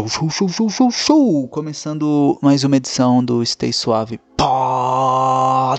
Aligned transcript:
Show, 0.00 0.08
show, 0.08 0.30
show, 0.30 0.48
show, 0.48 0.70
show, 0.70 0.90
show! 0.90 1.46
Começando 1.48 2.38
mais 2.40 2.64
uma 2.64 2.78
edição 2.78 3.22
do 3.22 3.44
Stay 3.44 3.70
Suave 3.70 4.18
Podcast. 4.34 5.78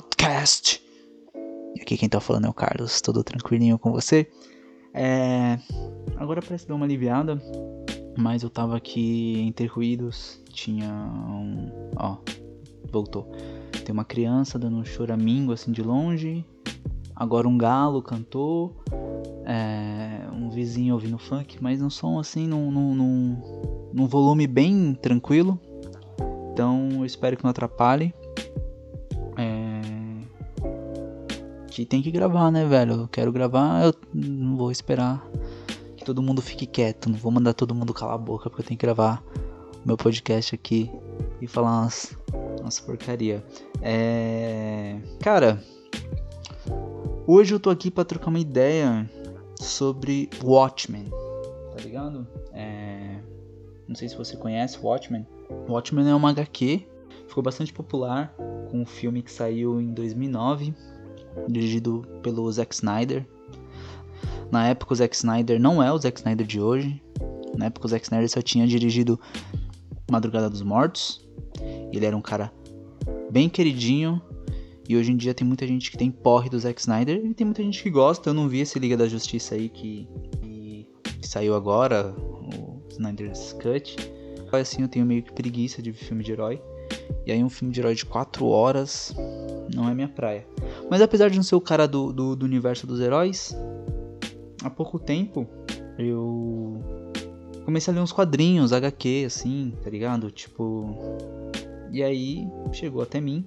E 1.76 1.82
aqui 1.82 1.98
quem 1.98 2.08
tá 2.08 2.20
falando 2.20 2.46
é 2.46 2.50
o 2.50 2.54
Carlos, 2.54 3.02
tudo 3.02 3.24
tranquilinho 3.24 3.80
com 3.80 3.92
você? 3.92 4.30
É... 4.94 5.58
Agora 6.18 6.40
parece 6.40 6.68
dar 6.68 6.76
uma 6.76 6.86
aliviada, 6.86 7.42
mas 8.16 8.44
eu 8.44 8.52
tava 8.52 8.78
aqui 8.78 9.40
entre 9.40 9.66
ruídos, 9.66 10.40
tinha 10.52 10.94
um... 10.94 11.72
Ó, 11.98 12.18
voltou. 12.92 13.28
Tem 13.84 13.92
uma 13.92 14.06
criança 14.06 14.60
dando 14.60 14.78
um 14.78 14.86
choramingo 14.86 15.52
assim 15.52 15.72
de 15.72 15.82
longe, 15.82 16.46
agora 17.16 17.48
um 17.48 17.58
galo 17.58 18.04
cantou, 18.04 18.84
é, 19.46 20.28
um 20.32 20.52
vizinho 20.52 20.94
ouvindo 20.94 21.18
funk, 21.18 21.58
mas 21.60 21.82
um 21.82 21.90
som 21.90 22.20
assim 22.20 22.46
num, 22.48 22.70
num, 22.72 22.94
num, 22.94 23.71
num 23.94 24.08
volume 24.08 24.48
bem 24.48 24.94
tranquilo. 24.94 25.60
Então 26.54 26.90
eu 27.00 27.06
espero 27.06 27.38
que 27.38 27.44
não 27.44 27.52
atrapalhe. 27.52 28.14
É, 29.38 29.82
que 31.68 31.86
tem 31.86 32.02
que 32.02 32.12
gravar, 32.12 32.52
né, 32.52 32.66
velho? 32.66 32.94
Eu 32.94 33.08
quero 33.08 33.32
gravar, 33.32 33.86
eu 33.86 33.96
não 34.14 34.58
vou 34.58 34.72
esperar 34.72 35.26
que 35.96 36.04
todo 36.04 36.22
mundo 36.22 36.42
fique 36.42 36.66
quieto. 36.66 37.10
Não 37.10 37.18
vou 37.18 37.32
mandar 37.32 37.54
todo 37.54 37.74
mundo 37.74 37.94
calar 37.94 38.16
a 38.16 38.18
boca 38.18 38.50
porque 38.50 38.62
eu 38.62 38.68
tenho 38.68 38.78
que 38.78 38.86
gravar 38.86 39.24
meu 39.86 39.98
podcast 39.98 40.54
aqui 40.54 40.92
e 41.42 41.48
falar 41.48 41.82
umas, 41.82 42.18
umas 42.60 42.80
porcaria. 42.80 43.44
É, 43.82 45.00
cara, 45.20 45.64
hoje 47.26 47.54
eu 47.54 47.60
tô 47.60 47.70
aqui 47.70 47.90
para 47.90 48.06
trocar 48.06 48.28
uma 48.28 48.40
ideia 48.40 49.10
sobre 49.60 50.30
Watchmen, 50.44 51.10
tá 51.76 51.82
ligado? 51.82 52.28
É... 52.54 53.31
Não 53.92 53.96
sei 53.96 54.08
se 54.08 54.16
você 54.16 54.38
conhece 54.38 54.80
Watchmen. 54.82 55.28
Watchmen 55.68 56.08
é 56.08 56.16
uma 56.16 56.30
HQ, 56.30 56.88
ficou 57.28 57.44
bastante 57.44 57.74
popular 57.74 58.34
com 58.70 58.80
um 58.80 58.86
filme 58.86 59.22
que 59.22 59.30
saiu 59.30 59.82
em 59.82 59.94
2009, 59.94 60.74
dirigido 61.50 62.08
pelo 62.24 62.50
Zack 62.50 62.74
Snyder. 62.74 63.28
Na 64.50 64.66
época 64.70 64.94
o 64.94 64.96
Zack 64.96 65.14
Snyder 65.14 65.60
não 65.60 65.84
é 65.84 65.92
o 65.92 65.98
Zack 65.98 66.20
Snyder 66.20 66.48
de 66.48 66.62
hoje. 66.62 67.04
Na 67.58 67.66
época 67.66 67.86
o 67.86 67.90
Zack 67.90 68.06
Snyder 68.06 68.30
só 68.30 68.42
tinha 68.42 68.66
dirigido 68.66 69.20
Madrugada 70.10 70.50
dos 70.50 70.62
Mortos. 70.62 71.28
Ele 71.92 72.06
era 72.06 72.16
um 72.16 72.22
cara 72.22 72.50
bem 73.30 73.50
queridinho 73.50 74.22
e 74.88 74.96
hoje 74.96 75.12
em 75.12 75.18
dia 75.18 75.34
tem 75.34 75.46
muita 75.46 75.68
gente 75.68 75.92
que 75.92 75.98
tem 75.98 76.10
porre 76.10 76.50
do 76.50 76.58
Zack 76.58 76.80
Snyder 76.80 77.26
e 77.26 77.34
tem 77.34 77.44
muita 77.44 77.62
gente 77.62 77.84
que 77.84 77.90
gosta. 77.90 78.30
Eu 78.30 78.34
não 78.34 78.48
vi 78.48 78.62
esse 78.62 78.80
Liga 78.80 78.96
da 78.96 79.10
Justiça 79.10 79.56
aí 79.56 79.68
que, 79.68 80.08
que, 80.40 80.88
que 81.04 81.28
saiu 81.28 81.54
agora, 81.56 82.16
Snyder's 83.02 83.54
Cut. 83.54 83.96
Assim, 84.52 84.82
eu 84.82 84.88
tenho 84.88 85.06
meio 85.06 85.24
que 85.24 85.32
preguiça 85.32 85.82
de 85.82 85.92
filme 85.94 86.24
de 86.24 86.32
herói. 86.32 86.62
E 87.26 87.32
aí 87.32 87.44
um 87.44 87.50
filme 87.50 87.74
de 87.74 87.80
herói 87.80 87.96
de 87.96 88.06
4 88.06 88.46
horas 88.46 89.16
não 89.74 89.90
é 89.90 89.94
minha 89.94 90.10
praia. 90.10 90.46
Mas 90.90 91.02
apesar 91.02 91.30
de 91.30 91.38
não 91.38 91.44
ser 91.44 91.56
o 91.56 91.62
cara 91.62 91.88
do, 91.88 92.12
do, 92.12 92.36
do 92.36 92.46
universo 92.46 92.86
dos 92.86 93.00
heróis, 93.00 93.56
há 94.64 94.70
pouco 94.70 95.00
tempo 95.00 95.48
eu 95.98 96.82
comecei 97.64 97.94
a 97.94 97.96
ler 97.96 98.02
uns 98.02 98.12
quadrinhos, 98.12 98.74
HQ, 98.74 99.24
assim, 99.26 99.74
tá 99.84 99.90
ligado? 99.90 100.30
Tipo. 100.32 100.96
E 101.92 102.02
aí 102.04 102.48
chegou 102.72 103.02
até 103.02 103.20
mim 103.20 103.46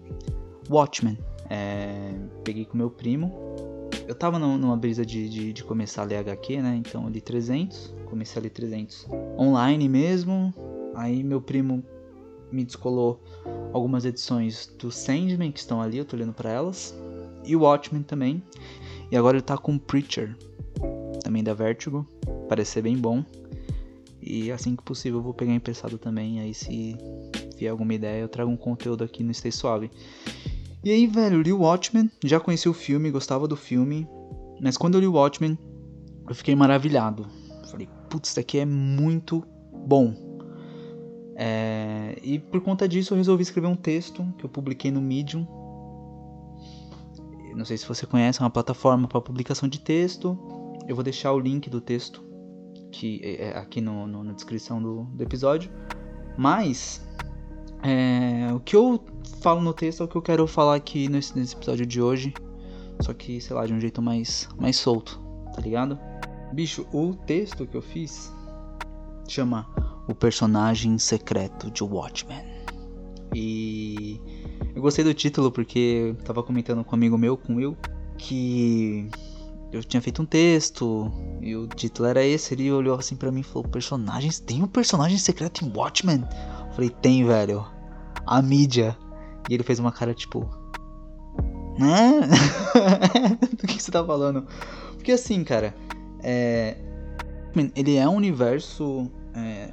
Watchmen. 0.68 1.18
É, 1.50 2.14
peguei 2.42 2.64
com 2.64 2.77
meu 2.77 2.91
primo. 2.91 3.33
Eu 4.06 4.14
tava 4.14 4.39
numa 4.39 4.77
brisa 4.77 5.05
de, 5.05 5.28
de, 5.28 5.52
de, 5.52 5.64
começar 5.64 6.02
a 6.02 6.05
ler 6.05 6.16
HQ, 6.16 6.61
né? 6.61 6.77
Então 6.77 7.05
eu 7.05 7.08
li 7.08 7.20
300, 7.20 7.94
comecei 8.14 8.40
a 8.40 8.42
ler 8.42 8.50
300 8.50 9.08
online 9.36 9.88
mesmo. 9.88 10.54
Aí 10.94 11.24
meu 11.24 11.40
primo 11.40 11.82
me 12.50 12.64
descolou 12.64 13.20
algumas 13.72 14.04
edições 14.04 14.72
do 14.78 14.90
Sandman 14.90 15.50
que 15.50 15.58
estão 15.58 15.82
ali, 15.82 15.98
eu 15.98 16.04
tô 16.04 16.16
lendo 16.16 16.32
para 16.32 16.50
elas. 16.50 16.94
E 17.44 17.54
o 17.56 17.60
Watchmen 17.60 18.02
também. 18.02 18.42
E 19.11 19.16
agora 19.16 19.36
ele 19.36 19.42
tá 19.42 19.58
com 19.58 19.77
Preacher, 19.77 20.36
também 21.22 21.42
da 21.42 21.52
Vertigo. 21.52 22.06
Parece 22.48 22.72
ser 22.72 22.83
bem 22.83 22.96
bom. 22.96 23.24
E 24.22 24.50
assim 24.50 24.77
que 24.77 24.83
possível 24.83 25.18
eu 25.18 25.22
vou 25.22 25.34
pegar 25.34 25.52
emprestado 25.52 25.98
também. 25.98 26.40
Aí 26.40 26.55
se 26.55 26.96
vier 27.58 27.72
alguma 27.72 27.94
ideia 27.94 28.22
eu 28.22 28.28
trago 28.28 28.50
um 28.50 28.56
conteúdo 28.56 29.02
aqui 29.02 29.24
no 29.24 29.34
Stay 29.34 29.50
Suave. 29.50 29.90
E 30.84 30.90
aí, 30.90 31.06
velho, 31.06 31.36
eu 31.36 31.42
li 31.42 31.52
o 31.52 31.60
Watchmen, 31.60 32.10
já 32.22 32.39
conheci 32.39 32.68
o 32.68 32.74
filme, 32.74 33.10
gostava 33.10 33.48
do 33.48 33.56
filme, 33.56 34.06
mas 34.60 34.77
quando 34.77 34.96
eu 34.96 35.00
li 35.00 35.06
o 35.06 35.14
Watchmen, 35.14 35.58
eu 36.28 36.34
fiquei 36.34 36.55
maravilhado. 36.55 37.27
Falei, 37.70 37.89
putz, 38.14 38.29
isso 38.29 38.36
daqui 38.36 38.58
é 38.58 38.64
muito 38.64 39.45
bom. 39.73 40.14
É... 41.35 42.17
E 42.23 42.39
por 42.39 42.61
conta 42.61 42.89
disso 42.89 43.13
eu 43.13 43.19
resolvi 43.19 43.42
escrever 43.42 43.67
um 43.67 43.75
texto 43.75 44.25
que 44.39 44.45
eu 44.45 44.48
publiquei 44.48 44.92
no 44.92 45.02
Medium. 45.02 45.45
Não 47.57 47.64
sei 47.64 47.77
se 47.77 47.86
você 47.86 48.07
conhece, 48.07 48.41
é 48.41 48.45
uma 48.45 48.51
plataforma 48.51 49.08
para 49.08 49.20
publicação 49.20 49.69
de 49.69 49.80
texto. 49.80 50.39
Eu 50.86 50.95
vou 50.95 51.02
deixar 51.02 51.33
o 51.33 51.39
link 51.39 51.69
do 51.69 51.80
texto 51.80 52.23
que 52.92 53.20
é 53.25 53.58
aqui 53.58 53.80
no, 53.80 54.07
no, 54.07 54.23
na 54.23 54.33
descrição 54.33 54.81
do, 54.81 55.05
do 55.05 55.23
episódio. 55.23 55.70
Mas 56.36 57.05
é, 57.83 58.52
o 58.52 58.61
que 58.61 58.77
eu 58.77 59.05
falo 59.41 59.61
no 59.61 59.73
texto 59.73 60.02
é 60.02 60.05
o 60.05 60.08
que 60.08 60.17
eu 60.17 60.23
quero 60.23 60.46
falar 60.46 60.77
aqui 60.77 61.08
nesse, 61.08 61.36
nesse 61.36 61.57
episódio 61.57 61.85
de 61.85 62.01
hoje. 62.01 62.33
Só 63.01 63.13
que, 63.13 63.41
sei 63.41 63.57
lá, 63.57 63.67
de 63.67 63.73
um 63.73 63.81
jeito 63.81 64.01
mais, 64.01 64.48
mais 64.57 64.77
solto, 64.77 65.20
tá 65.52 65.61
ligado? 65.61 65.98
Bicho, 66.54 66.86
o 66.92 67.14
texto 67.14 67.66
que 67.66 67.76
eu 67.76 67.82
fiz 67.82 68.32
chama 69.28 69.66
O 70.08 70.14
Personagem 70.14 70.98
Secreto 70.98 71.70
de 71.70 71.82
Watchmen. 71.82 72.44
E 73.34 74.20
eu 74.74 74.80
gostei 74.80 75.04
do 75.04 75.12
título 75.12 75.50
porque 75.50 76.14
eu 76.18 76.24
tava 76.24 76.42
comentando 76.42 76.84
com 76.84 76.92
um 76.92 76.98
amigo 76.98 77.18
meu, 77.18 77.36
com 77.36 77.56
Will, 77.56 77.76
que 78.16 79.08
eu 79.72 79.82
tinha 79.82 80.00
feito 80.00 80.22
um 80.22 80.26
texto 80.26 81.10
e 81.42 81.56
o 81.56 81.66
título 81.66 82.08
era 82.08 82.24
esse. 82.24 82.54
Ele 82.54 82.70
olhou 82.70 82.96
assim 82.96 83.16
para 83.16 83.32
mim 83.32 83.40
e 83.40 83.44
falou: 83.44 83.68
Personagens? 83.68 84.38
Tem 84.38 84.62
um 84.62 84.68
personagem 84.68 85.18
secreto 85.18 85.64
em 85.64 85.72
Watchmen? 85.76 86.24
Eu 86.68 86.72
falei: 86.72 86.90
Tem, 86.90 87.24
velho 87.24 87.66
a 88.26 88.42
mídia. 88.42 88.96
E 89.48 89.54
ele 89.54 89.62
fez 89.62 89.78
uma 89.78 89.92
cara 89.92 90.14
tipo. 90.14 90.48
Né? 91.78 92.20
Do 93.50 93.66
que 93.66 93.82
você 93.82 93.90
tá 93.90 94.04
falando? 94.04 94.46
Porque 94.94 95.12
assim, 95.12 95.44
cara. 95.44 95.74
É... 96.24 96.77
Ele 97.77 97.96
é 97.96 98.08
um 98.08 98.17
universo. 98.17 99.11
É... 99.35 99.73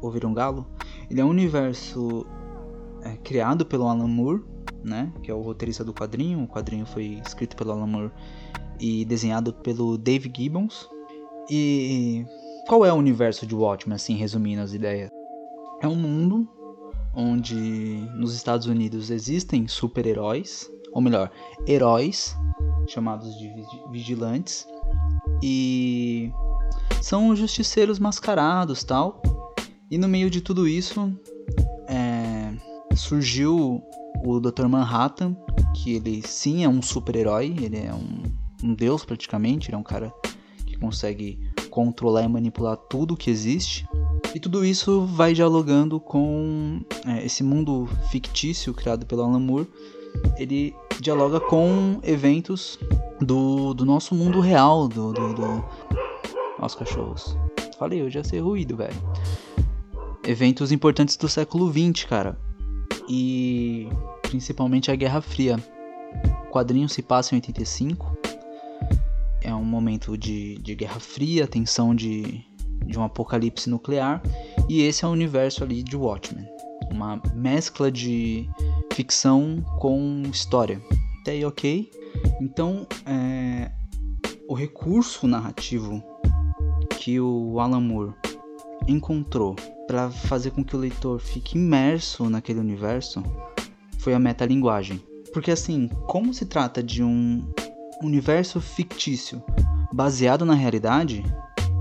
Ouvir 0.00 0.24
um 0.24 0.32
galo? 0.32 0.64
Ele 1.10 1.20
é 1.20 1.24
um 1.24 1.28
universo 1.28 2.24
é, 3.02 3.16
criado 3.16 3.66
pelo 3.66 3.88
Alan 3.88 4.06
Moore, 4.06 4.44
né? 4.84 5.12
Que 5.22 5.30
é 5.30 5.34
o 5.34 5.40
roteirista 5.40 5.84
do 5.84 5.92
quadrinho. 5.92 6.44
O 6.44 6.46
quadrinho 6.46 6.86
foi 6.86 7.20
escrito 7.26 7.56
pelo 7.56 7.72
Alan 7.72 7.86
Moore 7.86 8.12
e 8.78 9.04
desenhado 9.04 9.52
pelo 9.52 9.98
Dave 9.98 10.30
Gibbons. 10.34 10.88
E 11.50 12.24
qual 12.68 12.84
é 12.84 12.92
o 12.92 12.96
universo 12.96 13.46
de 13.46 13.54
Watchmen, 13.54 13.96
assim, 13.96 14.14
resumindo 14.14 14.62
as 14.62 14.72
ideias? 14.72 15.10
É 15.82 15.88
um 15.88 15.96
mundo 15.96 16.48
onde 17.14 17.54
nos 18.14 18.34
Estados 18.34 18.66
Unidos 18.66 19.10
existem 19.10 19.66
super-heróis, 19.66 20.70
ou 20.92 21.00
melhor, 21.00 21.30
heróis 21.66 22.36
chamados 22.86 23.36
de 23.38 23.50
vigilantes 23.90 24.66
e 25.42 26.32
são 27.00 27.34
justiceiros 27.34 27.98
mascarados, 27.98 28.84
tal. 28.84 29.22
E 29.90 29.96
no 29.96 30.08
meio 30.08 30.28
de 30.28 30.40
tudo 30.40 30.68
isso 30.68 31.12
é, 31.88 32.52
surgiu 32.94 33.82
o 34.24 34.40
Dr. 34.40 34.66
Manhattan, 34.66 35.36
que 35.74 35.94
ele 35.94 36.22
sim 36.26 36.64
é 36.64 36.68
um 36.68 36.82
super-herói, 36.82 37.54
ele 37.60 37.78
é 37.78 37.94
um, 37.94 38.22
um 38.62 38.74
deus 38.74 39.04
praticamente, 39.04 39.68
ele 39.68 39.76
é 39.76 39.78
um 39.78 39.82
cara 39.82 40.12
que 40.66 40.76
consegue 40.76 41.38
controlar 41.70 42.24
e 42.24 42.28
manipular 42.28 42.76
tudo 42.76 43.16
que 43.16 43.30
existe. 43.30 43.86
E 44.34 44.40
tudo 44.40 44.64
isso 44.64 45.06
vai 45.06 45.32
dialogando 45.32 45.98
com 45.98 46.80
é, 47.06 47.24
esse 47.24 47.42
mundo 47.42 47.88
fictício 48.10 48.74
criado 48.74 49.06
pelo 49.06 49.22
Alan 49.22 49.38
Moore. 49.38 49.68
Ele 50.36 50.74
dialoga 51.00 51.40
com 51.40 52.00
eventos 52.02 52.78
do, 53.20 53.74
do 53.74 53.84
nosso 53.84 54.14
mundo 54.14 54.40
real, 54.40 54.88
do, 54.88 55.12
do, 55.12 55.34
do... 55.34 55.64
Os 56.60 56.74
cachorros. 56.74 57.36
Falei, 57.78 58.00
eu 58.00 58.10
já 58.10 58.24
sei 58.24 58.40
ruído, 58.40 58.76
velho. 58.76 58.96
Eventos 60.24 60.72
importantes 60.72 61.16
do 61.16 61.28
século 61.28 61.72
XX, 61.72 62.04
cara. 62.04 62.38
E 63.08 63.88
principalmente 64.22 64.90
a 64.90 64.96
Guerra 64.96 65.20
Fria. 65.20 65.56
O 66.48 66.50
quadrinho 66.50 66.88
se 66.88 67.02
passa 67.02 67.34
em 67.34 67.38
85. 67.38 68.16
É 69.40 69.54
um 69.54 69.64
momento 69.64 70.18
de, 70.18 70.56
de 70.56 70.74
Guerra 70.74 70.98
Fria, 70.98 71.46
tensão 71.46 71.94
de, 71.94 72.44
de 72.84 72.98
um 72.98 73.02
apocalipse 73.02 73.70
nuclear, 73.70 74.20
e 74.68 74.82
esse 74.82 75.04
é 75.04 75.08
o 75.08 75.12
universo 75.12 75.62
ali 75.62 75.82
de 75.82 75.96
Watchmen. 75.96 76.46
Uma 76.90 77.20
mescla 77.34 77.90
de 77.90 78.48
ficção 78.98 79.64
com 79.78 80.22
história. 80.28 80.82
Até 81.20 81.30
aí, 81.30 81.44
ok. 81.44 81.88
Então, 82.40 82.84
é, 83.06 83.70
o 84.48 84.54
recurso 84.54 85.28
narrativo 85.28 86.02
que 86.98 87.20
o 87.20 87.60
Alan 87.60 87.80
Moore 87.80 88.12
encontrou 88.88 89.54
para 89.86 90.10
fazer 90.10 90.50
com 90.50 90.64
que 90.64 90.74
o 90.74 90.78
leitor 90.80 91.20
fique 91.20 91.56
imerso 91.56 92.28
naquele 92.28 92.58
universo 92.58 93.22
foi 93.98 94.14
a 94.14 94.18
metalinguagem. 94.18 95.00
Porque 95.32 95.52
assim, 95.52 95.88
como 96.08 96.34
se 96.34 96.44
trata 96.44 96.82
de 96.82 97.00
um 97.00 97.48
universo 98.02 98.60
fictício 98.60 99.40
baseado 99.92 100.44
na 100.44 100.54
realidade, 100.54 101.24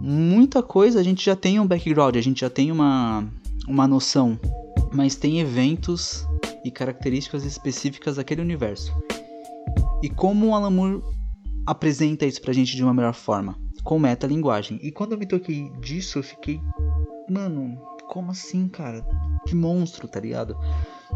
muita 0.04 0.62
coisa 0.62 1.00
a 1.00 1.04
gente 1.04 1.26
já 1.26 1.36
tem 1.36 1.60
um 1.60 1.66
background, 1.66 2.16
a 2.16 2.22
gente 2.22 2.42
já 2.42 2.50
tem 2.50 2.72
uma, 2.72 3.28
uma 3.68 3.88
noção, 3.88 4.40
mas 4.94 5.16
tem 5.16 5.40
eventos 5.40 6.27
e 6.68 6.72
características 6.72 7.46
específicas 7.46 8.18
daquele 8.18 8.42
universo. 8.42 8.94
E 10.04 10.10
como 10.10 10.48
o 10.48 10.54
Alan 10.54 10.70
Moore 10.70 11.02
apresenta 11.66 12.26
isso 12.26 12.42
pra 12.42 12.54
gente 12.54 12.76
de 12.76 12.84
uma 12.84 12.94
melhor 12.94 13.14
forma? 13.14 13.58
Com 13.84 13.98
metalinguagem. 13.98 14.80
E 14.84 14.92
quando 14.92 15.14
eu 15.14 15.18
me 15.18 15.26
toquei 15.26 15.72
disso, 15.80 16.20
eu 16.20 16.24
fiquei. 16.24 16.60
Mano, 17.30 17.82
como 18.10 18.32
assim, 18.32 18.68
cara? 18.68 19.06
Que 19.48 19.56
monstro, 19.56 20.08
tá 20.08 20.20
ligado? 20.20 20.58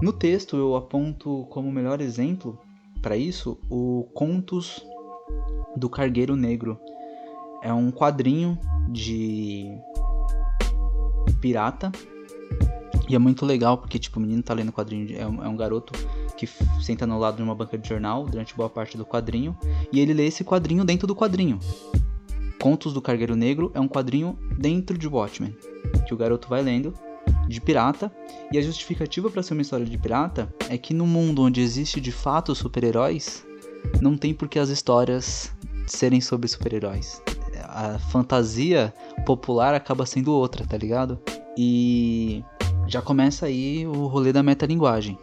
No 0.01 0.13
texto 0.13 0.55
eu 0.55 0.75
aponto 0.75 1.45
como 1.49 1.71
melhor 1.71 2.01
exemplo 2.01 2.57
para 3.01 3.17
isso 3.17 3.59
o 3.69 4.07
Contos 4.13 4.85
do 5.75 5.89
Cargueiro 5.89 6.35
Negro. 6.35 6.79
É 7.61 7.73
um 7.73 7.91
quadrinho 7.91 8.57
de 8.89 9.65
pirata. 11.41 11.91
E 13.11 13.15
é 13.15 13.19
muito 13.19 13.45
legal 13.45 13.77
porque, 13.77 13.99
tipo, 13.99 14.19
o 14.19 14.21
menino 14.21 14.41
tá 14.41 14.53
lendo 14.53 14.71
quadrinho. 14.71 15.17
É 15.19 15.27
um, 15.27 15.43
é 15.43 15.47
um 15.49 15.57
garoto 15.57 15.91
que 16.37 16.47
senta 16.81 17.05
no 17.05 17.19
lado 17.19 17.35
de 17.35 17.43
uma 17.43 17.53
banca 17.53 17.77
de 17.77 17.85
jornal 17.85 18.25
durante 18.25 18.55
boa 18.55 18.69
parte 18.69 18.97
do 18.97 19.05
quadrinho. 19.05 19.53
E 19.91 19.99
ele 19.99 20.13
lê 20.13 20.27
esse 20.27 20.45
quadrinho 20.45 20.85
dentro 20.85 21.05
do 21.05 21.13
quadrinho. 21.13 21.59
Contos 22.57 22.93
do 22.93 23.01
Cargueiro 23.01 23.35
Negro 23.35 23.69
é 23.73 23.81
um 23.81 23.87
quadrinho 23.87 24.39
dentro 24.57 24.97
de 24.97 25.09
Watchmen. 25.09 25.53
Que 26.07 26.13
o 26.13 26.17
garoto 26.17 26.47
vai 26.47 26.61
lendo 26.61 26.93
de 27.49 27.59
pirata. 27.59 28.09
E 28.49 28.57
a 28.57 28.61
justificativa 28.61 29.29
para 29.29 29.43
ser 29.43 29.55
uma 29.55 29.61
história 29.61 29.85
de 29.85 29.97
pirata 29.97 30.47
é 30.69 30.77
que 30.77 30.93
no 30.93 31.05
mundo 31.05 31.43
onde 31.43 31.59
existe 31.59 31.99
de 31.99 32.13
fato 32.13 32.55
super-heróis, 32.55 33.45
não 34.01 34.15
tem 34.15 34.33
por 34.33 34.47
que 34.47 34.57
as 34.57 34.69
histórias 34.69 35.51
serem 35.85 36.21
sobre 36.21 36.47
super-heróis. 36.47 37.21
A 37.65 37.99
fantasia 37.99 38.93
popular 39.25 39.73
acaba 39.73 40.05
sendo 40.05 40.31
outra, 40.31 40.65
tá 40.65 40.77
ligado? 40.77 41.19
E 41.57 42.41
já 42.91 43.01
começa 43.01 43.45
aí 43.45 43.87
o 43.87 44.05
rolê 44.07 44.33
da 44.33 44.43
metalinguagem. 44.43 45.17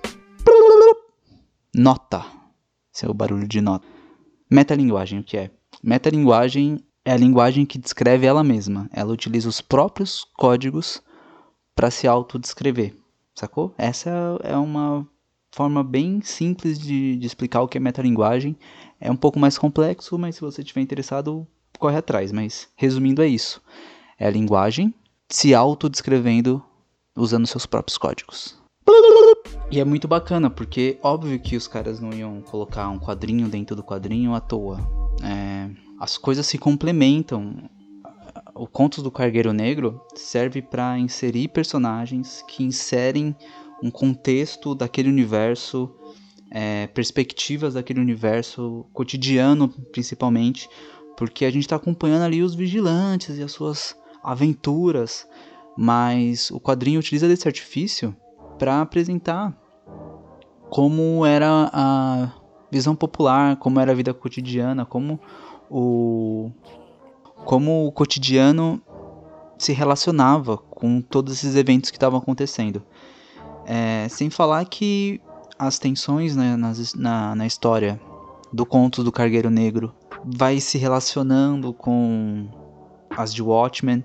Nota. 1.74 2.24
Esse 2.92 3.04
é 3.04 3.10
o 3.10 3.12
barulho 3.12 3.46
de 3.46 3.60
nota. 3.60 3.86
Metalinguagem, 4.50 5.18
o 5.18 5.22
que 5.22 5.36
é? 5.36 5.50
Metalinguagem 5.82 6.78
é 7.04 7.12
a 7.12 7.16
linguagem 7.16 7.66
que 7.66 7.76
descreve 7.76 8.24
ela 8.24 8.42
mesma. 8.42 8.88
Ela 8.90 9.12
utiliza 9.12 9.50
os 9.50 9.60
próprios 9.60 10.24
códigos 10.38 11.02
para 11.76 11.90
se 11.90 12.08
autodescrever, 12.08 12.96
sacou? 13.34 13.74
Essa 13.76 14.10
é 14.42 14.56
uma 14.56 15.06
forma 15.52 15.84
bem 15.84 16.22
simples 16.22 16.78
de, 16.78 17.16
de 17.16 17.26
explicar 17.26 17.60
o 17.60 17.68
que 17.68 17.76
é 17.76 17.80
metalinguagem. 17.80 18.56
É 18.98 19.10
um 19.10 19.16
pouco 19.16 19.38
mais 19.38 19.58
complexo, 19.58 20.18
mas 20.18 20.36
se 20.36 20.40
você 20.40 20.62
estiver 20.62 20.80
interessado, 20.80 21.46
corre 21.78 21.98
atrás. 21.98 22.32
Mas 22.32 22.66
resumindo, 22.76 23.20
é 23.20 23.28
isso: 23.28 23.62
é 24.18 24.26
a 24.26 24.30
linguagem 24.30 24.94
se 25.28 25.54
autodescrevendo 25.54 26.64
usando 27.18 27.46
seus 27.46 27.66
próprios 27.66 27.98
códigos. 27.98 28.56
E 29.70 29.78
é 29.78 29.84
muito 29.84 30.08
bacana, 30.08 30.48
porque 30.48 30.98
óbvio 31.02 31.38
que 31.38 31.54
os 31.54 31.68
caras 31.68 32.00
não 32.00 32.10
iam 32.12 32.40
colocar 32.40 32.88
um 32.88 32.98
quadrinho 32.98 33.48
dentro 33.48 33.76
do 33.76 33.82
quadrinho 33.82 34.34
à 34.34 34.40
toa. 34.40 34.80
É, 35.22 35.68
as 36.00 36.16
coisas 36.16 36.46
se 36.46 36.56
complementam. 36.56 37.68
O 38.54 38.66
Contos 38.66 39.02
do 39.02 39.10
Cargueiro 39.10 39.52
Negro 39.52 40.00
serve 40.14 40.62
para 40.62 40.98
inserir 40.98 41.48
personagens 41.48 42.42
que 42.48 42.62
inserem 42.62 43.36
um 43.82 43.90
contexto 43.90 44.74
daquele 44.74 45.08
universo, 45.08 45.94
é, 46.50 46.86
perspectivas 46.88 47.74
daquele 47.74 48.00
universo 48.00 48.86
cotidiano, 48.92 49.68
principalmente, 49.92 50.68
porque 51.16 51.44
a 51.44 51.50
gente 51.50 51.64
está 51.64 51.76
acompanhando 51.76 52.22
ali 52.22 52.42
os 52.42 52.54
vigilantes 52.54 53.36
e 53.36 53.42
as 53.42 53.52
suas 53.52 53.94
aventuras, 54.22 55.26
mas 55.80 56.50
o 56.50 56.58
quadrinho 56.58 56.98
utiliza 56.98 57.28
desse 57.28 57.46
artifício 57.46 58.12
para 58.58 58.80
apresentar 58.80 59.56
como 60.68 61.24
era 61.24 61.70
a 61.72 62.32
visão 62.68 62.96
popular, 62.96 63.54
como 63.56 63.78
era 63.78 63.92
a 63.92 63.94
vida 63.94 64.12
cotidiana, 64.12 64.84
como 64.84 65.20
o 65.70 66.50
como 67.44 67.86
o 67.86 67.92
cotidiano 67.92 68.82
se 69.56 69.72
relacionava 69.72 70.58
com 70.58 71.00
todos 71.00 71.32
esses 71.32 71.54
eventos 71.54 71.90
que 71.90 71.96
estavam 71.96 72.18
acontecendo. 72.18 72.82
É, 73.64 74.08
sem 74.10 74.30
falar 74.30 74.64
que 74.64 75.20
as 75.56 75.78
tensões 75.78 76.34
né, 76.34 76.56
na, 76.96 77.36
na 77.36 77.46
história 77.46 78.00
do 78.52 78.66
conto 78.66 79.04
do 79.04 79.12
Cargueiro 79.12 79.48
Negro 79.48 79.94
vai 80.24 80.58
se 80.58 80.76
relacionando 80.76 81.72
com 81.72 82.48
as 83.16 83.32
de 83.32 83.42
Watchmen. 83.44 84.02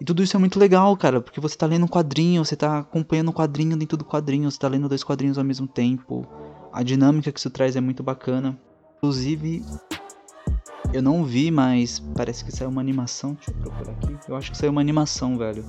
E 0.00 0.04
tudo 0.04 0.22
isso 0.22 0.36
é 0.36 0.38
muito 0.38 0.58
legal, 0.58 0.96
cara, 0.96 1.20
porque 1.20 1.40
você 1.40 1.56
tá 1.56 1.66
lendo 1.66 1.84
um 1.84 1.88
quadrinho, 1.88 2.44
você 2.44 2.54
tá 2.54 2.78
acompanhando 2.78 3.30
um 3.30 3.32
quadrinho 3.32 3.76
dentro 3.76 3.96
do 3.96 4.04
quadrinho, 4.04 4.50
você 4.50 4.58
tá 4.58 4.68
lendo 4.68 4.88
dois 4.88 5.02
quadrinhos 5.02 5.38
ao 5.38 5.44
mesmo 5.44 5.66
tempo. 5.66 6.26
A 6.72 6.82
dinâmica 6.82 7.32
que 7.32 7.38
isso 7.38 7.50
traz 7.50 7.74
é 7.74 7.80
muito 7.80 8.02
bacana. 8.02 8.58
Inclusive, 8.98 9.64
eu 10.92 11.02
não 11.02 11.24
vi, 11.24 11.50
mas 11.50 11.98
parece 12.14 12.44
que 12.44 12.52
saiu 12.52 12.68
uma 12.68 12.80
animação. 12.80 13.34
Deixa 13.34 13.50
eu 13.50 13.54
procurar 13.54 13.92
aqui. 13.92 14.16
Eu 14.28 14.36
acho 14.36 14.52
que 14.52 14.56
saiu 14.56 14.70
uma 14.70 14.80
animação, 14.80 15.36
velho. 15.36 15.64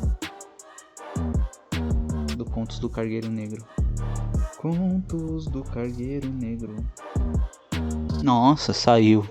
Contos 2.59 2.79
do 2.79 2.89
Cargueiro 2.89 3.29
Negro. 3.29 3.65
Contos 4.57 5.45
do 5.45 5.63
Cargueiro 5.63 6.29
Negro. 6.29 6.75
Nossa, 8.21 8.73
saiu. 8.73 9.25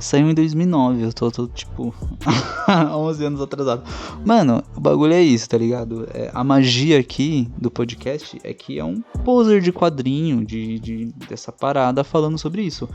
Saiu 0.00 0.30
em 0.30 0.34
2009, 0.34 1.04
eu 1.04 1.12
tô, 1.12 1.30
tô 1.30 1.46
tipo 1.48 1.94
11 2.68 3.24
anos 3.24 3.40
atrasado. 3.40 3.82
Mano, 4.24 4.62
o 4.76 4.80
bagulho 4.80 5.12
é 5.12 5.22
isso, 5.22 5.48
tá 5.48 5.58
ligado? 5.58 6.08
É, 6.14 6.30
a 6.32 6.44
magia 6.44 6.98
aqui 7.00 7.48
do 7.56 7.70
podcast 7.70 8.38
é 8.44 8.54
que 8.54 8.78
é 8.78 8.84
um 8.84 9.00
poser 9.24 9.60
de 9.60 9.72
quadrinho, 9.72 10.44
de, 10.44 10.78
de 10.78 11.04
dessa 11.28 11.50
parada 11.50 12.04
falando 12.04 12.38
sobre 12.38 12.62
isso. 12.62 12.88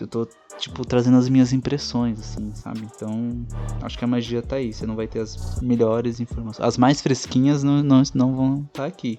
Eu 0.00 0.06
tô 0.06 0.26
tipo, 0.62 0.86
trazendo 0.86 1.16
as 1.16 1.28
minhas 1.28 1.52
impressões, 1.52 2.20
assim, 2.20 2.54
sabe? 2.54 2.82
Então, 2.94 3.44
acho 3.82 3.98
que 3.98 4.04
a 4.04 4.06
magia 4.06 4.40
tá 4.40 4.56
aí. 4.56 4.72
Você 4.72 4.86
não 4.86 4.94
vai 4.94 5.08
ter 5.08 5.18
as 5.18 5.60
melhores 5.60 6.20
informações. 6.20 6.64
As 6.64 6.78
mais 6.78 7.02
fresquinhas 7.02 7.64
não, 7.64 7.82
não, 7.82 8.02
não 8.14 8.36
vão 8.36 8.54
estar 8.58 8.82
tá 8.82 8.86
aqui. 8.86 9.18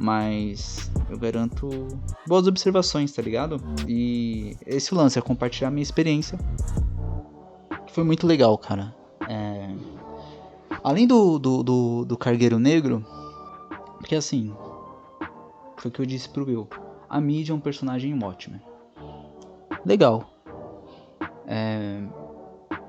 Mas 0.00 0.90
eu 1.08 1.16
garanto 1.16 1.86
boas 2.26 2.48
observações, 2.48 3.12
tá 3.12 3.22
ligado? 3.22 3.62
E 3.86 4.56
esse 4.66 4.92
lance 4.92 5.16
é 5.16 5.22
compartilhar 5.22 5.70
minha 5.70 5.82
experiência. 5.82 6.36
Que 7.86 7.92
foi 7.92 8.02
muito 8.02 8.26
legal, 8.26 8.58
cara. 8.58 8.92
É... 9.28 9.72
Além 10.82 11.06
do, 11.06 11.38
do, 11.38 11.62
do, 11.62 12.04
do 12.04 12.16
cargueiro 12.16 12.58
negro, 12.58 13.06
porque 13.98 14.16
assim, 14.16 14.52
foi 15.76 15.88
o 15.88 15.94
que 15.94 16.00
eu 16.00 16.06
disse 16.06 16.28
pro 16.28 16.44
Will. 16.44 16.66
A 17.08 17.20
mídia 17.20 17.52
é 17.52 17.54
um 17.54 17.60
personagem 17.60 18.18
ótimo. 18.24 18.60
Legal. 19.86 20.28
É, 21.50 22.02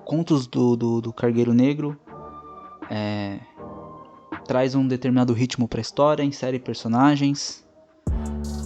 contos 0.03 0.45
do, 0.45 0.75
do, 0.75 0.99
do, 0.99 1.13
Cargueiro 1.13 1.53
Negro 1.53 1.97
é, 2.89 3.39
traz 4.45 4.75
um 4.75 4.85
determinado 4.85 5.31
ritmo 5.31 5.65
para 5.65 5.79
a 5.79 5.81
história, 5.81 6.23
insere 6.23 6.59
personagens 6.59 7.65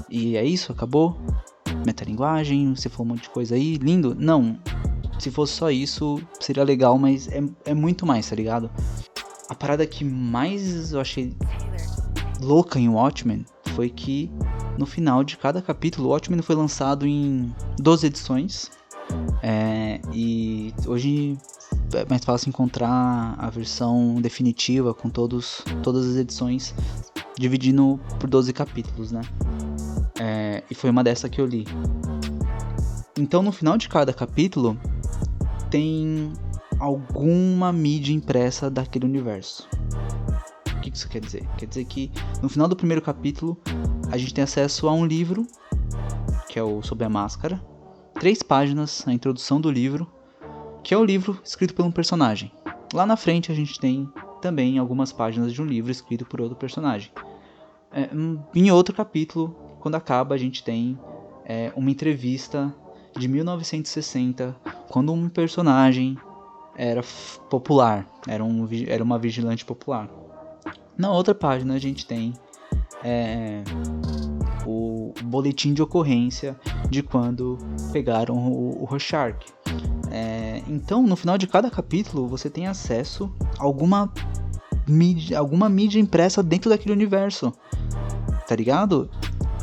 e 0.10 0.36
é 0.36 0.44
isso, 0.44 0.72
acabou. 0.72 1.16
Metalinguagem, 1.86 2.76
você 2.76 2.90
falou 2.90 3.06
um 3.06 3.10
monte 3.10 3.24
de 3.24 3.30
coisa 3.30 3.54
aí, 3.54 3.76
lindo? 3.76 4.16
Não, 4.16 4.58
se 5.20 5.30
fosse 5.30 5.54
só 5.54 5.70
isso 5.70 6.20
seria 6.40 6.64
legal, 6.64 6.98
mas 6.98 7.28
é, 7.28 7.44
é 7.66 7.74
muito 7.76 8.04
mais, 8.06 8.28
tá 8.28 8.36
ligado? 8.36 8.72
A 9.48 9.54
parada 9.54 9.86
que 9.86 10.04
mais 10.04 10.92
eu 10.94 11.00
achei 11.00 11.36
louca 12.42 12.80
em 12.80 12.90
Watchmen 12.90 13.46
foi 13.76 13.90
que 13.90 14.32
no 14.78 14.86
final 14.86 15.24
de 15.24 15.38
cada 15.38 15.62
capítulo, 15.62 16.08
o 16.08 16.12
Watchmen 16.12 16.42
foi 16.42 16.56
lançado 16.56 17.06
em 17.06 17.54
12 17.80 18.08
edições 18.08 18.72
é, 19.42 20.00
e 20.14 20.74
hoje 20.88 21.38
é 21.94 22.06
mais 22.10 22.24
fácil 22.24 22.50
encontrar 22.50 23.36
a 23.38 23.50
versão 23.50 24.16
definitiva 24.22 24.94
com 24.94 25.10
todos, 25.10 25.62
todas 25.82 26.08
as 26.08 26.16
edições, 26.16 26.74
dividindo 27.38 28.00
por 28.20 28.30
12 28.30 28.54
capítulos, 28.54 29.12
né? 29.12 29.22
É, 30.20 30.64
e 30.70 30.76
foi 30.76 30.90
uma 30.90 31.04
dessa 31.04 31.28
que 31.28 31.42
eu 31.42 31.46
li. 31.46 31.66
Então, 33.20 33.44
no 33.44 33.52
final 33.52 33.78
de 33.78 33.90
cada 33.90 34.14
capítulo, 34.14 34.80
tem 35.70 36.32
alguma 36.80 37.72
mídia 37.74 38.14
impressa 38.14 38.70
daquele 38.70 39.06
universo. 39.06 39.68
O 40.76 40.80
que 40.80 40.90
isso 40.90 41.10
quer 41.10 41.20
dizer? 41.20 41.48
Quer 41.58 41.66
dizer 41.66 41.86
que 41.86 42.12
no 42.42 42.50
final 42.50 42.68
do 42.68 42.76
primeiro 42.76 43.02
capítulo, 43.02 43.58
a 44.10 44.18
gente 44.18 44.34
tem 44.34 44.44
acesso 44.44 44.88
a 44.88 44.94
um 44.94 45.06
livro, 45.06 45.46
que 46.48 46.58
é 46.58 46.64
o 46.64 46.82
Sob 46.82 47.04
a 47.04 47.10
Máscara, 47.10 47.62
três 48.20 48.42
páginas 48.42 49.08
a 49.08 49.14
introdução 49.14 49.60
do 49.60 49.70
livro, 49.70 50.12
que 50.84 50.94
é 50.94 50.98
o 50.98 51.04
livro 51.04 51.40
escrito 51.44 51.74
por 51.74 51.86
um 51.86 51.92
personagem. 51.92 52.52
Lá 52.94 53.06
na 53.06 53.16
frente 53.16 53.52
a 53.52 53.56
gente 53.56 53.80
tem 53.80 54.10
também 54.42 54.78
algumas 54.78 55.12
páginas 55.12 55.54
de 55.54 55.62
um 55.62 55.66
livro 55.66 55.92
escrito 55.92 56.26
por 56.26 56.42
outro 56.42 56.56
personagem. 56.56 57.12
É, 57.92 58.10
em 58.54 58.72
outro 58.72 58.94
capítulo, 58.94 59.56
quando 59.80 59.96
acaba, 59.96 60.36
a 60.36 60.38
gente 60.38 60.64
tem 60.64 61.00
é, 61.46 61.72
uma 61.76 61.90
entrevista 61.90 62.74
de 63.18 63.28
1960, 63.28 64.56
quando 64.90 65.14
um 65.14 65.30
personagem 65.30 66.18
era 66.76 67.02
popular, 67.50 68.08
era, 68.28 68.44
um, 68.44 68.68
era 68.88 69.04
uma 69.04 69.20
vigilante 69.20 69.64
popular. 69.64 70.10
Na 70.98 71.12
outra 71.12 71.36
página 71.36 71.76
a 71.76 71.80
gente 71.80 72.06
tem 72.06 72.34
é, 73.04 73.64
o 74.66 75.14
boletim 75.24 75.74
de 75.74 75.82
ocorrência 75.82 76.60
de 76.94 77.02
quando 77.02 77.58
pegaram 77.92 78.38
o, 78.38 78.84
o 78.84 78.86
Rorschach. 78.86 79.36
É, 80.12 80.62
então, 80.68 81.02
no 81.02 81.16
final 81.16 81.38
de 81.38 81.48
cada 81.48 81.70
capítulo, 81.70 82.28
você 82.28 82.50
tem 82.50 82.68
acesso 82.68 83.34
a 83.58 83.64
alguma 83.64 84.14
mídia, 84.88 85.40
alguma 85.40 85.68
mídia 85.68 86.00
impressa 86.00 86.44
dentro 86.44 86.70
daquele 86.70 86.94
universo, 86.94 87.52
tá 88.48 88.56
ligado? 88.56 89.10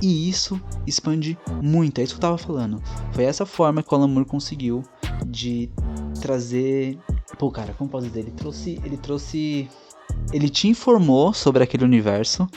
E 0.03 0.29
isso 0.29 0.61
expande 0.87 1.39
muito, 1.63 2.01
é 2.01 2.05
isso 2.05 2.15
que 2.15 2.19
eu 2.19 2.23
tava 2.23 2.39
falando. 2.39 2.83
Foi 3.13 3.25
essa 3.25 3.47
forma 3.47 3.83
que 3.83 3.95
o 3.95 3.97
Alan 3.97 4.09
Moore 4.09 4.29
conseguiu 4.29 4.83
de 5.25 5.71
trazer. 6.21 6.99
Pô, 7.39 7.51
cara, 7.51 7.73
como 7.75 7.89
posso 7.89 8.09
dizer? 8.09 8.21
Ele 8.21 8.33
trouxe. 8.33 8.81
Ele 8.83 8.97
trouxe. 8.97 9.69
Ele 10.33 10.49
te 10.49 10.67
informou 10.67 11.33
sobre 11.33 11.63
aquele 11.63 11.85
universo. 11.85 12.49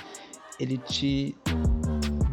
Ele 0.60 0.78
te 0.78 1.36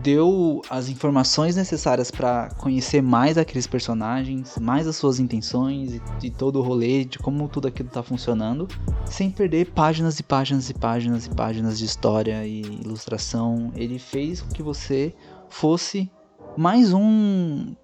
deu 0.03 0.63
as 0.71 0.89
informações 0.89 1.57
necessárias 1.57 2.11
para 2.11 2.51
conhecer 2.57 3.03
mais 3.03 3.37
aqueles 3.37 3.67
personagens, 3.67 4.59
mais 4.59 4.87
as 4.87 4.97
suas 4.97 5.21
intenções 5.21 5.95
e, 5.95 6.03
de 6.19 6.31
todo 6.31 6.59
o 6.59 6.63
rolê, 6.63 7.05
de 7.05 7.19
como 7.19 7.49
tudo 7.49 7.69
aquilo 7.69 7.89
tá 7.89 8.03
funcionando, 8.03 8.67
sem 9.05 9.31
perder 9.31 9.73
páginas 9.73 10.19
e 10.19 10.23
páginas 10.23 10.71
e 10.71 10.75
páginas 10.75 11.27
e 11.27 11.31
páginas 11.31 11.79
de 11.79 11.85
história 11.85 12.47
e 12.47 12.61
ilustração. 12.61 13.73
Ele 13.77 13.99
fez 13.99 14.41
com 14.41 14.51
que 14.51 14.63
você 14.63 15.15
fosse 15.49 16.11
mais 16.57 16.93
um 16.93 17.75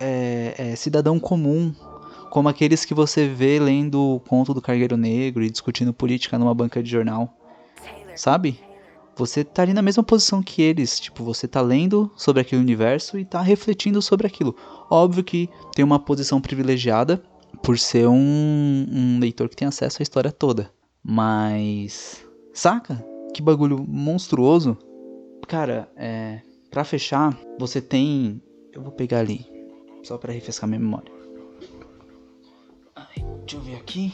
é, 0.00 0.54
é, 0.56 0.76
cidadão 0.76 1.18
comum, 1.18 1.74
como 2.30 2.48
aqueles 2.48 2.84
que 2.84 2.94
você 2.94 3.28
vê 3.28 3.58
lendo 3.58 4.16
o 4.16 4.20
conto 4.20 4.54
do 4.54 4.62
Cargueiro 4.62 4.96
Negro 4.96 5.42
e 5.42 5.50
discutindo 5.50 5.92
política 5.92 6.38
numa 6.38 6.54
banca 6.54 6.82
de 6.82 6.90
jornal. 6.90 7.34
Sabe? 8.14 8.58
Você 9.18 9.42
tá 9.42 9.62
ali 9.62 9.74
na 9.74 9.82
mesma 9.82 10.04
posição 10.04 10.40
que 10.40 10.62
eles. 10.62 11.00
Tipo, 11.00 11.24
você 11.24 11.48
tá 11.48 11.60
lendo 11.60 12.08
sobre 12.14 12.40
aquele 12.40 12.62
universo 12.62 13.18
e 13.18 13.24
tá 13.24 13.42
refletindo 13.42 14.00
sobre 14.00 14.28
aquilo. 14.28 14.54
Óbvio 14.88 15.24
que 15.24 15.50
tem 15.74 15.84
uma 15.84 15.98
posição 15.98 16.40
privilegiada 16.40 17.20
por 17.60 17.76
ser 17.76 18.06
um, 18.06 18.86
um 18.88 19.18
leitor 19.18 19.48
que 19.48 19.56
tem 19.56 19.66
acesso 19.66 20.00
à 20.00 20.04
história 20.04 20.30
toda. 20.30 20.70
Mas. 21.02 22.24
Saca? 22.54 23.04
Que 23.34 23.42
bagulho 23.42 23.84
monstruoso. 23.88 24.78
Cara, 25.48 25.90
é. 25.96 26.40
Pra 26.70 26.84
fechar, 26.84 27.36
você 27.58 27.80
tem. 27.80 28.40
Eu 28.72 28.82
vou 28.82 28.92
pegar 28.92 29.18
ali. 29.18 29.44
Só 30.04 30.16
para 30.16 30.32
refrescar 30.32 30.68
minha 30.68 30.78
memória. 30.78 31.10
Ai, 32.94 33.24
deixa 33.40 33.56
eu 33.56 33.60
ver 33.62 33.74
aqui. 33.74 34.12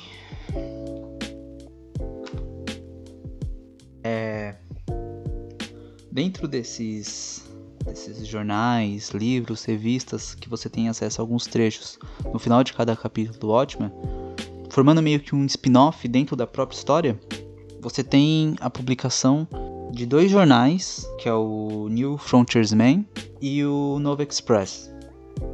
Dentro 6.14 6.46
desses, 6.46 7.44
desses 7.84 8.24
jornais, 8.24 9.10
livros, 9.10 9.64
revistas 9.64 10.32
que 10.32 10.48
você 10.48 10.70
tem 10.70 10.88
acesso 10.88 11.20
a 11.20 11.24
alguns 11.24 11.44
trechos 11.48 11.98
no 12.32 12.38
final 12.38 12.62
de 12.62 12.72
cada 12.72 12.94
capítulo 12.94 13.36
do 13.36 13.48
Watchmen, 13.48 13.90
formando 14.70 15.02
meio 15.02 15.18
que 15.18 15.34
um 15.34 15.44
spin-off 15.44 16.06
dentro 16.06 16.36
da 16.36 16.46
própria 16.46 16.76
história, 16.76 17.20
você 17.80 18.04
tem 18.04 18.54
a 18.60 18.70
publicação 18.70 19.48
de 19.90 20.06
dois 20.06 20.30
jornais, 20.30 21.04
que 21.18 21.28
é 21.28 21.34
o 21.34 21.88
New 21.90 22.16
Frontiersman 22.16 23.04
e 23.42 23.64
o 23.64 23.98
Novo 23.98 24.22
Express. 24.22 24.88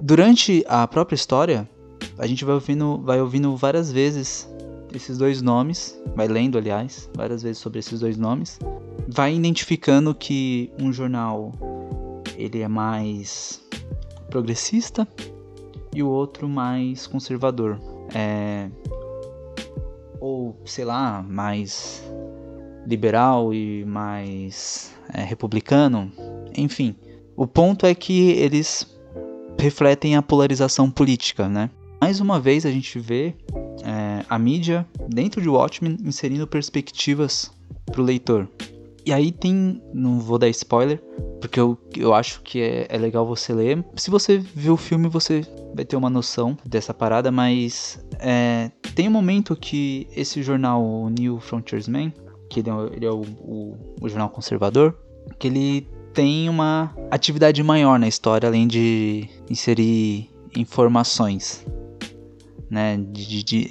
Durante 0.02 0.62
a 0.68 0.86
própria 0.86 1.14
história, 1.14 1.68
a 2.18 2.26
gente 2.26 2.44
vai 2.44 2.54
ouvindo, 2.54 3.00
vai 3.02 3.18
ouvindo 3.18 3.56
várias 3.56 3.90
vezes 3.90 4.46
esses 4.94 5.16
dois 5.16 5.40
nomes, 5.40 5.98
vai 6.14 6.28
lendo, 6.28 6.58
aliás, 6.58 7.08
várias 7.14 7.42
vezes 7.42 7.58
sobre 7.58 7.78
esses 7.78 8.00
dois 8.00 8.18
nomes, 8.18 8.58
vai 9.08 9.34
identificando 9.34 10.14
que 10.14 10.70
um 10.78 10.92
jornal 10.92 11.52
ele 12.36 12.60
é 12.60 12.68
mais 12.68 13.60
progressista 14.30 15.06
e 15.94 16.02
o 16.02 16.08
outro 16.08 16.48
mais 16.48 17.06
conservador. 17.06 17.78
É, 18.14 18.70
ou, 20.20 20.56
sei 20.64 20.84
lá, 20.84 21.22
mais 21.22 22.02
liberal 22.86 23.52
e 23.54 23.84
mais 23.84 24.94
é, 25.12 25.22
republicano. 25.22 26.12
Enfim, 26.56 26.94
o 27.36 27.46
ponto 27.46 27.86
é 27.86 27.94
que 27.94 28.30
eles 28.30 28.86
refletem 29.58 30.16
a 30.16 30.22
polarização 30.22 30.90
política, 30.90 31.48
né? 31.48 31.70
Mais 32.00 32.20
uma 32.20 32.40
vez 32.40 32.64
a 32.64 32.70
gente 32.70 32.98
vê 32.98 33.34
é, 33.84 34.24
a 34.28 34.38
mídia 34.38 34.86
dentro 35.08 35.40
de 35.40 35.48
Watchmen 35.48 35.98
inserindo 36.02 36.46
perspectivas 36.46 37.50
para 37.86 38.00
o 38.00 38.04
leitor. 38.04 38.48
E 39.10 39.12
aí 39.12 39.32
tem, 39.32 39.82
não 39.92 40.20
vou 40.20 40.38
dar 40.38 40.48
spoiler, 40.50 41.02
porque 41.40 41.58
eu, 41.58 41.76
eu 41.96 42.14
acho 42.14 42.42
que 42.42 42.60
é, 42.60 42.86
é 42.88 42.96
legal 42.96 43.26
você 43.26 43.52
ler. 43.52 43.84
Se 43.96 44.08
você 44.08 44.38
viu 44.38 44.74
o 44.74 44.76
filme, 44.76 45.08
você 45.08 45.44
vai 45.74 45.84
ter 45.84 45.96
uma 45.96 46.08
noção 46.08 46.56
dessa 46.64 46.94
parada, 46.94 47.32
mas 47.32 47.98
é, 48.20 48.70
tem 48.94 49.08
um 49.08 49.10
momento 49.10 49.56
que 49.56 50.06
esse 50.14 50.44
jornal, 50.44 50.80
o 50.80 51.10
New 51.10 51.40
Frontiersman, 51.40 52.14
que 52.48 52.60
ele 52.60 52.70
é, 52.70 52.74
ele 52.92 53.04
é 53.04 53.10
o, 53.10 53.22
o, 53.40 53.76
o 54.00 54.08
jornal 54.08 54.28
conservador, 54.28 54.96
que 55.40 55.48
ele 55.48 55.88
tem 56.14 56.48
uma 56.48 56.94
atividade 57.10 57.60
maior 57.64 57.98
na 57.98 58.06
história, 58.06 58.48
além 58.48 58.68
de 58.68 59.28
inserir 59.50 60.30
informações 60.54 61.66
né? 62.70 62.96
De, 62.96 63.26
de, 63.26 63.42
de, 63.42 63.68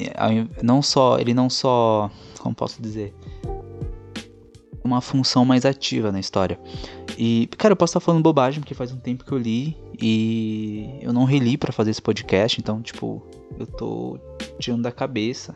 não 0.62 0.82
só, 0.82 1.18
ele 1.18 1.34
não 1.34 1.50
só, 1.50 2.12
como 2.40 2.54
posso 2.54 2.82
dizer, 2.82 3.14
uma 4.90 5.02
função 5.02 5.46
mais 5.46 5.66
ativa 5.66 6.12
na 6.12 6.20
história. 6.20 6.60
E, 7.18 7.48
cara, 7.58 7.74
eu 7.74 7.76
posso 7.76 7.92
estar 7.92 8.00
falando 8.00 8.24
bobagem 8.24 8.62
porque 8.62 8.74
faz 8.74 8.92
um 8.92 8.98
tempo 8.98 9.24
que 9.26 9.32
eu 9.32 9.38
li 9.38 9.78
e 10.02 10.98
eu 11.02 11.12
não 11.14 11.26
reli 11.26 11.58
para 11.58 11.72
fazer 11.72 11.92
esse 11.92 12.02
podcast, 12.02 12.60
então, 12.60 12.82
tipo, 12.82 13.22
eu 13.58 13.68
tô 13.68 14.20
tirando 14.58 14.84
da 14.84 14.92
cabeça. 14.92 15.56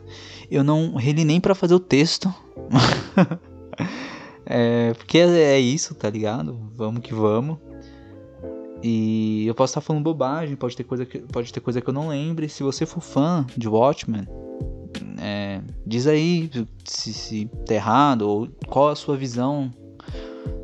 Eu 0.50 0.62
não 0.62 0.94
reli 0.94 1.24
nem 1.24 1.40
para 1.40 1.54
fazer 1.54 1.74
o 1.74 1.80
texto. 1.80 2.32
é, 4.44 4.92
porque 4.94 5.18
é, 5.18 5.54
é 5.54 5.60
isso, 5.60 5.94
tá 5.94 6.10
ligado? 6.10 6.58
Vamos 6.76 7.00
que 7.00 7.14
vamos. 7.14 7.58
E 8.82 9.46
eu 9.46 9.54
posso 9.54 9.70
estar 9.70 9.80
falando 9.80 10.02
bobagem, 10.02 10.56
pode 10.56 10.76
ter 10.76 10.84
coisa 10.84 11.06
que, 11.06 11.18
pode 11.20 11.50
ter 11.50 11.60
coisa 11.60 11.80
que 11.80 11.88
eu 11.88 11.94
não 11.94 12.08
lembre. 12.08 12.48
Se 12.50 12.62
você 12.62 12.84
for 12.84 13.00
fã 13.00 13.46
de 13.56 13.66
Watchmen, 13.66 14.26
é, 15.26 15.62
diz 15.86 16.06
aí 16.06 16.50
se, 16.84 17.14
se 17.14 17.50
tá 17.66 17.72
errado 17.72 18.28
ou 18.28 18.46
qual 18.68 18.90
a 18.90 18.94
sua 18.94 19.16
visão 19.16 19.72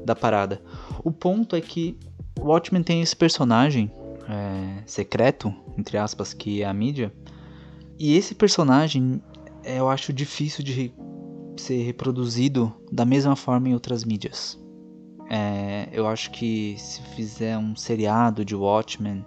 da 0.04 0.14
parada. 0.14 0.60
O 1.02 1.10
ponto 1.10 1.56
é 1.56 1.62
que 1.62 1.98
Watchmen 2.38 2.82
tem 2.82 3.00
esse 3.00 3.16
personagem 3.16 3.90
é, 4.28 4.82
secreto, 4.84 5.50
entre 5.78 5.96
aspas, 5.96 6.34
que 6.34 6.60
é 6.60 6.66
a 6.66 6.74
mídia. 6.74 7.10
E 7.98 8.14
esse 8.14 8.34
personagem 8.34 9.22
é, 9.64 9.78
eu 9.78 9.88
acho 9.88 10.12
difícil 10.12 10.62
de 10.62 10.92
ser 11.56 11.82
reproduzido 11.82 12.70
da 12.92 13.06
mesma 13.06 13.36
forma 13.36 13.70
em 13.70 13.72
outras 13.72 14.04
mídias. 14.04 14.62
É, 15.30 15.88
eu 15.90 16.06
acho 16.06 16.30
que 16.32 16.76
se 16.78 17.00
fizer 17.14 17.56
um 17.56 17.74
seriado 17.74 18.44
de 18.44 18.54
Watchmen, 18.54 19.24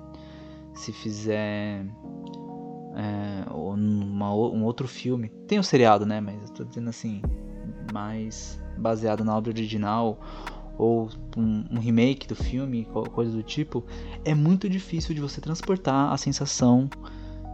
se 0.76 0.92
fizer 0.92 1.88
é, 2.96 3.52
uma, 3.52 4.34
um 4.34 4.64
outro 4.64 4.88
filme, 4.88 5.30
tem 5.48 5.58
o 5.58 5.62
um 5.62 5.64
seriado, 5.64 6.06
né? 6.06 6.22
Mas 6.22 6.42
eu 6.42 6.50
tô 6.50 6.64
dizendo 6.64 6.90
assim, 6.90 7.22
mais 7.92 8.60
baseado 8.78 9.24
na 9.24 9.36
obra 9.36 9.52
original 9.52 10.20
ou 10.78 11.10
um, 11.38 11.66
um, 11.72 11.80
remake 11.80 12.28
do 12.28 12.36
filme, 12.36 12.88
coisa 13.12 13.32
do 13.32 13.44
tipo, 13.44 13.86
é 14.26 14.34
muito 14.34 14.68
difícil 14.68 15.14
de 15.14 15.22
você 15.22 15.40
transportar 15.40 16.12
a 16.12 16.18
sensação 16.18 16.90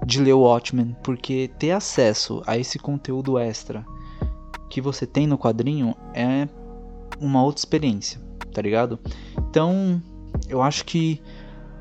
de 0.06 0.22
ler 0.22 0.32
o 0.32 0.40
Watchmen, 0.40 0.96
porque 1.04 1.50
ter 1.60 1.72
acesso 1.72 2.42
a 2.48 2.58
esse 2.58 2.80
conteúdo 2.80 3.38
extra 3.38 3.86
que 4.70 4.80
você 4.80 5.06
tem 5.06 5.28
no 5.28 5.38
quadrinho 5.38 5.94
é 6.14 6.48
uma 7.20 7.44
outra 7.44 7.60
experiência 7.60 8.30
tá 8.54 8.62
ligado? 8.62 9.00
Então, 9.50 10.02
eu 10.48 10.62
acho 10.62 10.86
que 10.86 11.22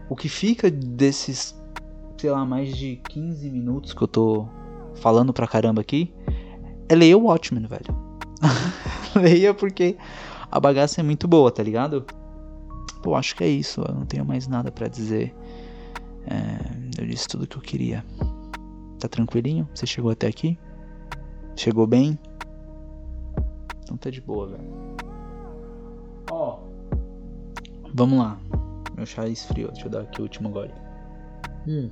o 0.08 0.16
que 0.16 0.28
fica 0.28 0.70
desses, 0.70 1.57
sei 2.18 2.30
lá, 2.30 2.44
mais 2.44 2.76
de 2.76 2.96
15 3.08 3.48
minutos 3.48 3.94
que 3.94 4.02
eu 4.02 4.08
tô 4.08 4.48
falando 4.96 5.32
pra 5.32 5.46
caramba 5.46 5.80
aqui 5.80 6.12
é 6.88 6.94
ler 6.94 7.14
o 7.14 7.24
Watchmen, 7.24 7.66
velho. 7.66 7.96
Leia 9.14 9.54
porque 9.54 9.96
a 10.50 10.58
bagaça 10.58 11.00
é 11.00 11.04
muito 11.04 11.28
boa, 11.28 11.50
tá 11.50 11.62
ligado? 11.62 12.04
Pô, 13.02 13.14
acho 13.14 13.36
que 13.36 13.44
é 13.44 13.48
isso. 13.48 13.82
Eu 13.82 13.94
não 13.94 14.06
tenho 14.06 14.24
mais 14.24 14.48
nada 14.48 14.72
para 14.72 14.88
dizer. 14.88 15.34
É, 16.26 17.00
eu 17.00 17.06
disse 17.06 17.28
tudo 17.28 17.46
que 17.46 17.56
eu 17.56 17.62
queria. 17.62 18.04
Tá 18.98 19.08
tranquilinho? 19.08 19.68
Você 19.72 19.86
chegou 19.86 20.10
até 20.10 20.26
aqui? 20.26 20.58
Chegou 21.54 21.86
bem? 21.86 22.18
Então 23.82 23.96
tá 23.96 24.10
de 24.10 24.20
boa, 24.20 24.48
velho. 24.48 24.96
Ó. 26.30 26.58
Vamos 27.94 28.18
lá. 28.18 28.38
Meu 28.96 29.06
chá 29.06 29.28
esfriou. 29.28 29.70
Deixa 29.70 29.86
eu 29.86 29.90
dar 29.90 30.00
aqui 30.00 30.20
o 30.20 30.24
último 30.24 30.50
gole. 30.50 30.72
Hum. 31.66 31.90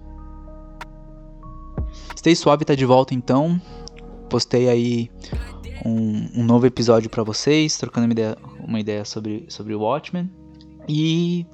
Stay 2.26 2.34
Suave 2.34 2.64
tá 2.64 2.74
de 2.74 2.84
volta 2.84 3.14
então. 3.14 3.56
Postei 4.28 4.68
aí 4.68 5.08
um, 5.84 6.40
um 6.40 6.44
novo 6.44 6.66
episódio 6.66 7.08
para 7.08 7.22
vocês, 7.22 7.78
trocando 7.78 8.04
uma 8.04 8.12
ideia, 8.12 8.36
uma 8.58 8.80
ideia 8.80 9.04
sobre, 9.04 9.46
sobre 9.48 9.72
o 9.76 9.82
Watchmen. 9.82 10.28
E 10.88 11.46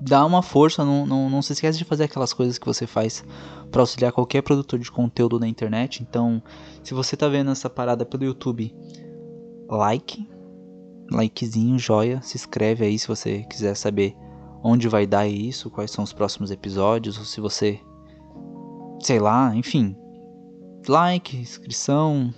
dá 0.00 0.24
uma 0.24 0.44
força, 0.44 0.84
não, 0.84 1.04
não, 1.04 1.28
não 1.28 1.42
se 1.42 1.54
esquece 1.54 1.76
de 1.76 1.82
fazer 1.84 2.04
aquelas 2.04 2.32
coisas 2.32 2.56
que 2.56 2.64
você 2.64 2.86
faz 2.86 3.24
para 3.68 3.80
auxiliar 3.80 4.12
qualquer 4.12 4.42
produtor 4.42 4.78
de 4.78 4.92
conteúdo 4.92 5.40
na 5.40 5.48
internet. 5.48 6.04
Então, 6.08 6.40
se 6.84 6.94
você 6.94 7.16
tá 7.16 7.26
vendo 7.26 7.50
essa 7.50 7.68
parada 7.68 8.06
pelo 8.06 8.26
YouTube, 8.26 8.72
like, 9.68 10.24
likezinho, 11.10 11.80
joia, 11.80 12.22
se 12.22 12.36
inscreve 12.36 12.84
aí 12.84 12.96
se 12.96 13.08
você 13.08 13.42
quiser 13.50 13.74
saber 13.74 14.14
onde 14.62 14.86
vai 14.86 15.04
dar 15.04 15.26
isso, 15.26 15.68
quais 15.68 15.90
são 15.90 16.04
os 16.04 16.12
próximos 16.12 16.52
episódios, 16.52 17.18
ou 17.18 17.24
se 17.24 17.40
você, 17.40 17.80
sei 19.00 19.18
lá, 19.18 19.54
enfim, 19.54 19.96
like, 20.88 21.36
inscrição, 21.36 22.32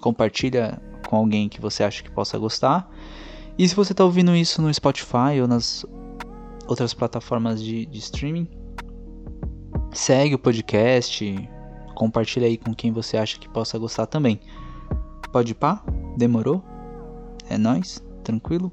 compartilha 0.00 0.80
com 1.08 1.16
alguém 1.16 1.48
que 1.48 1.60
você 1.60 1.82
acha 1.82 2.02
que 2.02 2.10
possa 2.10 2.38
gostar. 2.38 2.90
E 3.58 3.68
se 3.68 3.74
você 3.74 3.92
está 3.92 4.04
ouvindo 4.04 4.34
isso 4.34 4.62
no 4.62 4.72
Spotify 4.72 5.40
ou 5.40 5.48
nas 5.48 5.84
outras 6.66 6.94
plataformas 6.94 7.62
de, 7.62 7.84
de 7.86 7.98
streaming, 7.98 8.48
segue 9.92 10.34
o 10.34 10.38
podcast, 10.38 11.48
compartilha 11.94 12.46
aí 12.46 12.56
com 12.56 12.74
quem 12.74 12.92
você 12.92 13.16
acha 13.16 13.38
que 13.38 13.48
possa 13.48 13.78
gostar 13.78 14.06
também. 14.06 14.40
Pode 15.32 15.54
pá? 15.54 15.84
Demorou? 16.16 16.62
É 17.48 17.58
nós, 17.58 18.02
tranquilo? 18.22 18.72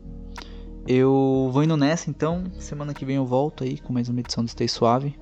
Eu 0.87 1.49
vou 1.51 1.63
indo 1.63 1.75
nessa 1.75 2.09
então. 2.09 2.45
Semana 2.59 2.93
que 2.93 3.03
vem 3.03 3.17
eu 3.17 3.25
volto 3.25 3.63
aí 3.63 3.77
com 3.79 3.91
mais 3.91 4.07
uma 4.07 4.19
edição 4.21 4.43
do 4.43 4.49
Stay 4.49 4.67
Suave. 4.67 5.19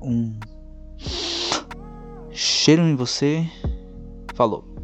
Um 0.00 0.38
cheiro 2.30 2.82
em 2.82 2.94
você. 2.94 3.46
Falou. 4.34 4.75